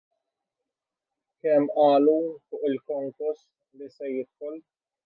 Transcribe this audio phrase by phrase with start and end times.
[1.39, 2.17] Kemm qalu
[2.47, 3.39] fuq il-konkos
[3.77, 4.55] li se jidħol!